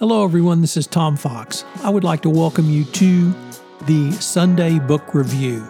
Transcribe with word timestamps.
Hello, 0.00 0.24
everyone. 0.24 0.60
This 0.60 0.76
is 0.76 0.88
Tom 0.88 1.16
Fox. 1.16 1.64
I 1.84 1.88
would 1.88 2.02
like 2.02 2.22
to 2.22 2.28
welcome 2.28 2.68
you 2.68 2.84
to 2.84 3.32
the 3.86 4.10
Sunday 4.10 4.80
Book 4.80 5.14
Review. 5.14 5.64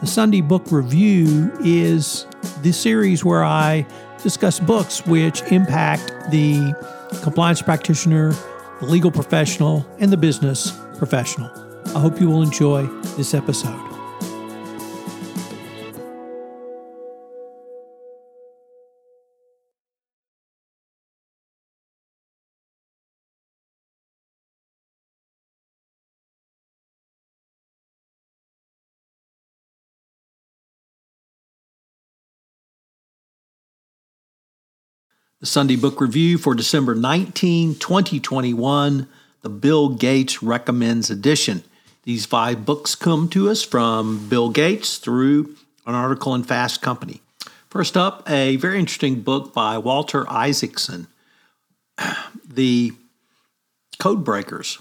The 0.00 0.08
Sunday 0.08 0.40
Book 0.40 0.72
Review 0.72 1.52
is 1.60 2.26
the 2.62 2.72
series 2.72 3.24
where 3.24 3.44
I 3.44 3.86
discuss 4.24 4.58
books 4.58 5.06
which 5.06 5.40
impact 5.52 6.32
the 6.32 6.74
compliance 7.22 7.62
practitioner, 7.62 8.32
the 8.80 8.86
legal 8.86 9.12
professional, 9.12 9.86
and 10.00 10.10
the 10.10 10.16
business 10.16 10.76
professional. 10.98 11.48
I 11.94 12.00
hope 12.00 12.20
you 12.20 12.28
will 12.28 12.42
enjoy 12.42 12.86
this 13.16 13.34
episode. 13.34 13.93
The 35.40 35.46
Sunday 35.46 35.76
Book 35.76 36.00
Review 36.00 36.38
for 36.38 36.54
December 36.54 36.94
19, 36.94 37.74
2021, 37.74 39.08
the 39.42 39.48
Bill 39.48 39.88
Gates 39.88 40.42
Recommends 40.42 41.10
edition. 41.10 41.64
These 42.04 42.24
five 42.24 42.64
books 42.64 42.94
come 42.94 43.28
to 43.30 43.50
us 43.50 43.62
from 43.62 44.28
Bill 44.28 44.48
Gates 44.48 44.96
through 44.98 45.56
an 45.86 45.94
article 45.94 46.34
in 46.36 46.44
Fast 46.44 46.80
Company. 46.80 47.20
First 47.68 47.96
up, 47.96 48.22
a 48.30 48.56
very 48.56 48.78
interesting 48.78 49.22
book 49.22 49.52
by 49.52 49.76
Walter 49.76 50.24
Isaacson, 50.30 51.08
The 52.48 52.92
Code 53.98 54.24
Breakers, 54.24 54.78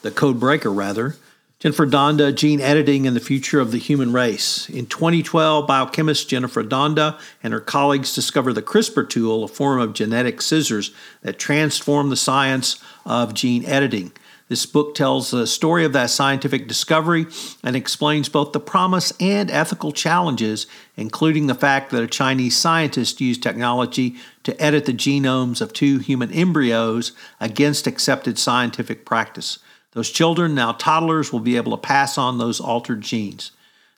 The 0.00 0.10
Code 0.10 0.40
Breaker, 0.40 0.72
rather, 0.72 1.16
Jennifer 1.62 1.86
Doudna, 1.86 2.34
Gene 2.34 2.60
Editing 2.60 3.06
and 3.06 3.14
the 3.14 3.20
Future 3.20 3.60
of 3.60 3.70
the 3.70 3.78
Human 3.78 4.12
Race. 4.12 4.68
In 4.68 4.86
2012, 4.86 5.64
biochemist 5.64 6.28
Jennifer 6.28 6.64
Doudna 6.64 7.20
and 7.40 7.52
her 7.52 7.60
colleagues 7.60 8.16
discovered 8.16 8.54
the 8.54 8.62
CRISPR 8.62 9.08
tool, 9.08 9.44
a 9.44 9.46
form 9.46 9.80
of 9.80 9.92
genetic 9.92 10.42
scissors 10.42 10.92
that 11.20 11.38
transformed 11.38 12.10
the 12.10 12.16
science 12.16 12.82
of 13.06 13.32
gene 13.32 13.64
editing. 13.64 14.10
This 14.48 14.66
book 14.66 14.96
tells 14.96 15.30
the 15.30 15.46
story 15.46 15.84
of 15.84 15.92
that 15.92 16.10
scientific 16.10 16.66
discovery 16.66 17.26
and 17.62 17.76
explains 17.76 18.28
both 18.28 18.50
the 18.50 18.58
promise 18.58 19.12
and 19.20 19.48
ethical 19.48 19.92
challenges, 19.92 20.66
including 20.96 21.46
the 21.46 21.54
fact 21.54 21.92
that 21.92 22.02
a 22.02 22.08
Chinese 22.08 22.56
scientist 22.56 23.20
used 23.20 23.40
technology 23.40 24.16
to 24.42 24.60
edit 24.60 24.84
the 24.86 24.92
genomes 24.92 25.60
of 25.60 25.72
two 25.72 25.98
human 25.98 26.32
embryos 26.32 27.12
against 27.38 27.86
accepted 27.86 28.36
scientific 28.36 29.04
practice. 29.04 29.60
Those 29.92 30.10
children, 30.10 30.54
now 30.54 30.72
toddlers, 30.72 31.32
will 31.32 31.40
be 31.40 31.56
able 31.56 31.72
to 31.72 31.78
pass 31.78 32.18
on 32.18 32.38
those 32.38 32.60
altered 32.60 33.02
genes. 33.02 33.52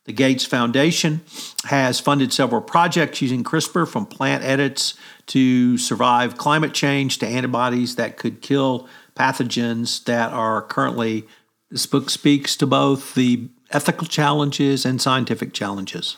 The 0.05 0.13
Gates 0.13 0.45
Foundation 0.45 1.23
has 1.65 1.99
funded 1.99 2.33
several 2.33 2.61
projects 2.61 3.23
using 3.23 3.43
CRISPR 3.43 3.89
from 3.89 4.05
plant 4.05 4.45
edits 4.45 4.95
to 5.29 5.79
survive 5.79 6.37
climate 6.37 6.75
change 6.75 7.19
to 7.19 7.27
antibodies 7.27 7.97
that 7.97 8.19
could 8.19 8.43
kill 8.43 8.87
pathogens 9.17 10.05
that 10.05 10.33
are 10.33 10.61
currently. 10.61 11.27
This 11.71 11.87
book 11.87 12.11
speaks 12.11 12.55
to 12.57 12.67
both 12.67 13.15
the 13.15 13.49
ethical 13.71 14.07
challenges 14.07 14.85
and 14.85 15.01
scientific 15.01 15.55
challenges. 15.55 16.17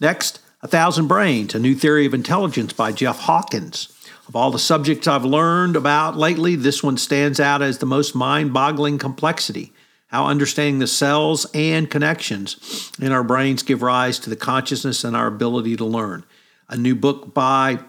Next, 0.00 0.40
A 0.62 0.66
Thousand 0.66 1.06
Brains, 1.06 1.54
a 1.54 1.60
new 1.60 1.76
theory 1.76 2.06
of 2.06 2.14
intelligence 2.14 2.72
by 2.72 2.90
Jeff 2.90 3.20
Hawkins. 3.20 3.88
Of 4.32 4.36
all 4.36 4.50
the 4.50 4.58
subjects 4.58 5.06
I've 5.06 5.26
learned 5.26 5.76
about 5.76 6.16
lately, 6.16 6.56
this 6.56 6.82
one 6.82 6.96
stands 6.96 7.38
out 7.38 7.60
as 7.60 7.76
the 7.76 7.84
most 7.84 8.14
mind 8.14 8.54
boggling 8.54 8.96
complexity. 8.96 9.74
How 10.06 10.26
understanding 10.26 10.78
the 10.78 10.86
cells 10.86 11.44
and 11.52 11.90
connections 11.90 12.90
in 12.98 13.12
our 13.12 13.22
brains 13.22 13.62
give 13.62 13.82
rise 13.82 14.18
to 14.20 14.30
the 14.30 14.36
consciousness 14.36 15.04
and 15.04 15.14
our 15.14 15.26
ability 15.26 15.76
to 15.76 15.84
learn. 15.84 16.24
A 16.70 16.78
new 16.78 16.94
book 16.94 17.34
by 17.34 17.80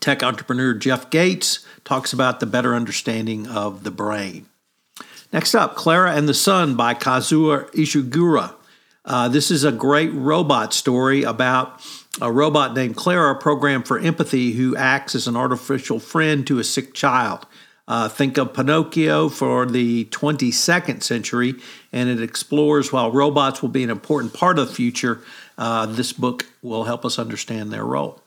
tech 0.00 0.22
entrepreneur 0.22 0.74
Jeff 0.74 1.08
Gates 1.08 1.64
talks 1.82 2.12
about 2.12 2.40
the 2.40 2.46
better 2.46 2.74
understanding 2.74 3.46
of 3.46 3.84
the 3.84 3.90
brain. 3.90 4.44
Next 5.32 5.54
up, 5.54 5.76
Clara 5.76 6.14
and 6.14 6.28
the 6.28 6.34
Sun 6.34 6.74
by 6.74 6.92
Kazuo 6.92 7.70
Ishiguro. 7.70 8.52
Uh, 9.04 9.28
this 9.28 9.50
is 9.50 9.64
a 9.64 9.72
great 9.72 10.12
robot 10.14 10.72
story 10.72 11.24
about 11.24 11.80
a 12.20 12.32
robot 12.32 12.74
named 12.74 12.96
Clara 12.96 13.34
programmed 13.34 13.86
for 13.86 13.98
empathy 13.98 14.52
who 14.52 14.76
acts 14.76 15.14
as 15.14 15.26
an 15.26 15.36
artificial 15.36 15.98
friend 15.98 16.46
to 16.46 16.58
a 16.58 16.64
sick 16.64 16.94
child. 16.94 17.46
Uh, 17.86 18.08
think 18.08 18.38
of 18.38 18.54
Pinocchio 18.54 19.28
for 19.28 19.66
the 19.66 20.06
22nd 20.06 21.02
century, 21.02 21.54
and 21.92 22.08
it 22.08 22.22
explores 22.22 22.92
while 22.92 23.12
robots 23.12 23.60
will 23.60 23.68
be 23.68 23.84
an 23.84 23.90
important 23.90 24.32
part 24.32 24.58
of 24.58 24.68
the 24.68 24.74
future, 24.74 25.20
uh, 25.58 25.84
this 25.84 26.12
book 26.14 26.46
will 26.62 26.84
help 26.84 27.04
us 27.04 27.18
understand 27.18 27.70
their 27.70 27.84
role. 27.84 28.22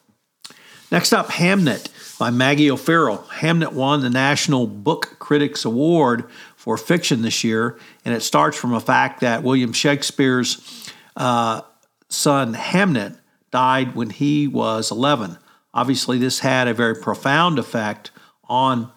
Next 0.92 1.12
up, 1.12 1.30
Hamnet 1.30 1.90
by 2.18 2.30
Maggie 2.30 2.72
O'Farrell. 2.72 3.18
Hamnet 3.30 3.74
won 3.74 4.02
the 4.02 4.10
National 4.10 4.68
Book 4.68 5.18
Critics 5.20 5.66
Award 5.66 6.26
for 6.68 6.76
fiction 6.76 7.22
this 7.22 7.46
year, 7.46 7.80
and 8.04 8.14
it 8.14 8.20
starts 8.20 8.58
from 8.58 8.74
a 8.74 8.80
fact 8.82 9.22
that 9.22 9.42
William 9.42 9.72
Shakespeare's 9.72 10.92
uh, 11.16 11.62
son 12.10 12.54
Hamnet 12.54 13.18
died 13.52 13.96
when 13.96 14.10
he 14.10 14.50
was 14.50 14.92
11. 14.92 15.38
Obviously, 15.74 16.18
this 16.18 16.40
had 16.40 16.68
a 16.68 16.74
very 16.74 16.94
profound 16.94 17.58
effect 17.58 18.12
on 18.50 18.92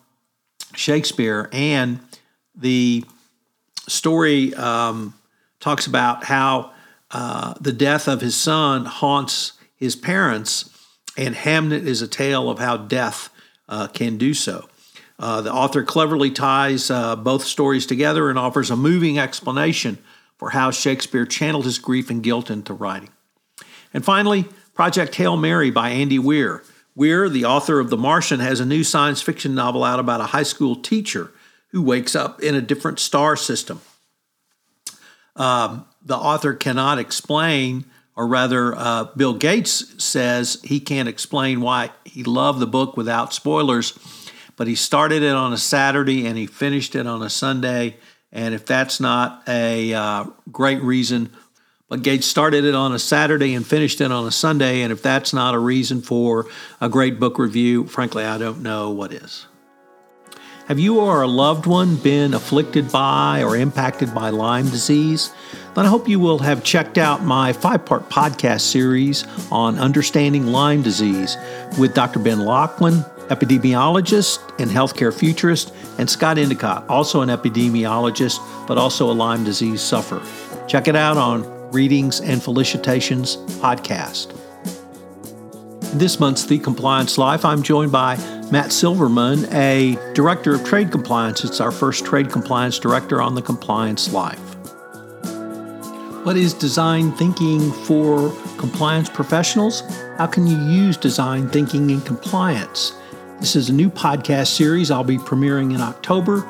Shakespeare, 0.74 1.48
and 1.52 2.00
the 2.56 3.04
story 3.86 4.52
um, 4.56 5.14
talks 5.60 5.86
about 5.86 6.24
how 6.24 6.72
uh, 7.12 7.54
the 7.60 7.72
death 7.72 8.08
of 8.08 8.20
his 8.20 8.34
son 8.34 8.84
haunts 8.84 9.52
his 9.76 9.94
parents, 9.94 10.76
and 11.16 11.36
Hamnet 11.36 11.86
is 11.86 12.02
a 12.02 12.08
tale 12.08 12.50
of 12.50 12.58
how 12.58 12.78
death 12.78 13.28
uh, 13.68 13.86
can 13.86 14.18
do 14.18 14.34
so. 14.34 14.68
Uh, 15.20 15.42
the 15.42 15.52
author 15.52 15.82
cleverly 15.82 16.30
ties 16.30 16.90
uh, 16.90 17.14
both 17.14 17.44
stories 17.44 17.84
together 17.84 18.30
and 18.30 18.38
offers 18.38 18.70
a 18.70 18.76
moving 18.76 19.18
explanation 19.18 19.98
for 20.38 20.50
how 20.50 20.70
Shakespeare 20.70 21.26
channeled 21.26 21.66
his 21.66 21.78
grief 21.78 22.08
and 22.08 22.22
guilt 22.22 22.50
into 22.50 22.72
writing. 22.72 23.10
And 23.92 24.02
finally, 24.02 24.46
Project 24.72 25.14
Hail 25.16 25.36
Mary 25.36 25.70
by 25.70 25.90
Andy 25.90 26.18
Weir. 26.18 26.62
Weir, 26.94 27.28
the 27.28 27.44
author 27.44 27.78
of 27.80 27.90
The 27.90 27.98
Martian, 27.98 28.40
has 28.40 28.60
a 28.60 28.64
new 28.64 28.82
science 28.82 29.20
fiction 29.20 29.54
novel 29.54 29.84
out 29.84 30.00
about 30.00 30.22
a 30.22 30.28
high 30.28 30.42
school 30.42 30.74
teacher 30.74 31.30
who 31.68 31.82
wakes 31.82 32.16
up 32.16 32.42
in 32.42 32.54
a 32.54 32.62
different 32.62 32.98
star 32.98 33.36
system. 33.36 33.82
Um, 35.36 35.84
the 36.02 36.16
author 36.16 36.54
cannot 36.54 36.98
explain, 36.98 37.84
or 38.16 38.26
rather, 38.26 38.74
uh, 38.74 39.04
Bill 39.16 39.34
Gates 39.34 40.02
says 40.02 40.60
he 40.64 40.80
can't 40.80 41.08
explain 41.08 41.60
why 41.60 41.90
he 42.04 42.24
loved 42.24 42.58
the 42.58 42.66
book 42.66 42.96
without 42.96 43.34
spoilers, 43.34 43.98
but 44.60 44.68
he 44.68 44.74
started 44.74 45.22
it 45.22 45.34
on 45.34 45.54
a 45.54 45.56
Saturday 45.56 46.26
and 46.26 46.36
he 46.36 46.44
finished 46.44 46.94
it 46.94 47.06
on 47.06 47.22
a 47.22 47.30
Sunday. 47.30 47.96
And 48.30 48.54
if 48.54 48.66
that's 48.66 49.00
not 49.00 49.42
a 49.48 49.94
uh, 49.94 50.24
great 50.52 50.82
reason 50.82 51.30
but 51.88 52.02
Gates 52.02 52.26
started 52.26 52.64
it 52.64 52.74
on 52.74 52.92
a 52.92 52.98
Saturday 52.98 53.54
and 53.54 53.66
finished 53.66 54.02
it 54.02 54.12
on 54.12 54.26
a 54.26 54.30
Sunday. 54.30 54.82
And 54.82 54.92
if 54.92 55.02
that's 55.02 55.32
not 55.32 55.54
a 55.54 55.58
reason 55.58 56.02
for 56.02 56.46
a 56.78 56.90
great 56.90 57.18
book 57.18 57.38
review, 57.38 57.86
frankly, 57.86 58.22
I 58.22 58.36
don't 58.36 58.62
know 58.62 58.90
what 58.90 59.14
is. 59.14 59.46
Have 60.68 60.78
you 60.78 61.00
or 61.00 61.22
a 61.22 61.26
loved 61.26 61.64
one 61.64 61.96
been 61.96 62.34
afflicted 62.34 62.92
by 62.92 63.42
or 63.42 63.56
impacted 63.56 64.14
by 64.14 64.28
Lyme 64.28 64.68
disease? 64.68 65.32
Then 65.74 65.86
I 65.86 65.88
hope 65.88 66.06
you 66.06 66.20
will 66.20 66.38
have 66.38 66.62
checked 66.62 66.98
out 66.98 67.24
my 67.24 67.54
five 67.54 67.86
part 67.86 68.10
podcast 68.10 68.60
series 68.60 69.24
on 69.50 69.78
understanding 69.78 70.48
Lyme 70.48 70.82
disease 70.82 71.36
with 71.76 71.94
Dr. 71.94 72.20
Ben 72.20 72.40
Lachlan, 72.40 73.04
epidemiologist 73.30 74.38
and 74.60 74.70
healthcare 74.70 75.12
futurist, 75.12 75.72
and 75.98 76.10
Scott 76.10 76.36
Endicott, 76.36 76.88
also 76.88 77.22
an 77.22 77.28
epidemiologist, 77.28 78.38
but 78.66 78.76
also 78.76 79.10
a 79.10 79.14
Lyme 79.14 79.44
disease 79.44 79.80
sufferer. 79.80 80.22
Check 80.68 80.88
it 80.88 80.96
out 80.96 81.16
on 81.16 81.44
Readings 81.72 82.20
and 82.20 82.42
Felicitations 82.42 83.36
podcast. 83.62 84.36
This 85.94 86.20
month's 86.20 86.44
The 86.44 86.58
Compliance 86.58 87.18
Life, 87.18 87.44
I'm 87.44 87.62
joined 87.62 87.90
by 87.90 88.16
Matt 88.52 88.72
Silverman, 88.72 89.46
a 89.52 89.96
Director 90.14 90.54
of 90.54 90.64
Trade 90.64 90.92
Compliance. 90.92 91.44
It's 91.44 91.60
our 91.60 91.72
first 91.72 92.04
Trade 92.04 92.30
Compliance 92.30 92.78
Director 92.78 93.22
on 93.22 93.34
The 93.34 93.42
Compliance 93.42 94.12
Life. 94.12 94.38
What 96.24 96.36
is 96.36 96.52
design 96.52 97.12
thinking 97.12 97.72
for 97.72 98.30
compliance 98.58 99.08
professionals? 99.08 99.80
How 100.18 100.26
can 100.26 100.46
you 100.46 100.58
use 100.58 100.96
design 100.96 101.48
thinking 101.48 101.90
in 101.90 102.02
compliance? 102.02 102.92
This 103.40 103.56
is 103.56 103.70
a 103.70 103.72
new 103.72 103.88
podcast 103.88 104.48
series 104.48 104.90
I'll 104.90 105.02
be 105.02 105.16
premiering 105.16 105.74
in 105.74 105.80
October, 105.80 106.42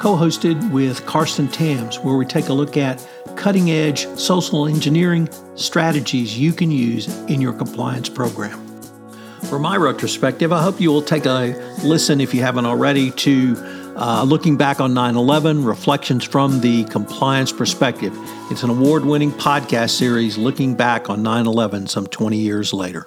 co 0.00 0.16
hosted 0.16 0.72
with 0.72 1.04
Carsten 1.04 1.46
Tams, 1.46 1.98
where 1.98 2.16
we 2.16 2.24
take 2.24 2.48
a 2.48 2.54
look 2.54 2.78
at 2.78 3.06
cutting 3.36 3.70
edge 3.70 4.06
social 4.18 4.66
engineering 4.66 5.28
strategies 5.56 6.38
you 6.38 6.54
can 6.54 6.70
use 6.70 7.06
in 7.26 7.42
your 7.42 7.52
compliance 7.52 8.08
program. 8.08 8.58
For 9.50 9.58
my 9.58 9.76
retrospective, 9.76 10.50
I 10.50 10.62
hope 10.62 10.80
you 10.80 10.90
will 10.90 11.02
take 11.02 11.26
a 11.26 11.54
listen, 11.84 12.18
if 12.18 12.32
you 12.32 12.40
haven't 12.40 12.64
already, 12.64 13.10
to 13.10 13.54
uh, 13.96 14.22
looking 14.22 14.56
back 14.56 14.80
on 14.80 14.94
9 14.94 15.16
11, 15.16 15.66
reflections 15.66 16.24
from 16.24 16.62
the 16.62 16.84
compliance 16.84 17.52
perspective. 17.52 18.16
It's 18.50 18.62
an 18.62 18.70
award 18.70 19.04
winning 19.04 19.32
podcast 19.32 19.90
series 19.90 20.38
looking 20.38 20.74
back 20.74 21.10
on 21.10 21.22
9 21.22 21.46
11 21.46 21.88
some 21.88 22.06
20 22.06 22.38
years 22.38 22.72
later. 22.72 23.06